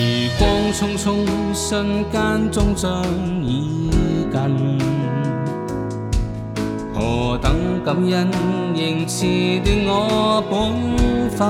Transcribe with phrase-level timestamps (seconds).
[0.00, 1.14] 時光匆匆，
[1.52, 3.04] 瞬間終將
[3.44, 3.90] 已
[4.32, 4.78] 近。
[6.94, 7.52] 何等
[7.84, 8.30] 感恩，
[8.74, 9.26] 仍持
[9.62, 11.48] 斷我本分，